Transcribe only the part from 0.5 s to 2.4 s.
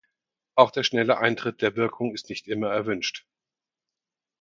Auch der schnelle Eintritt der Wirkung ist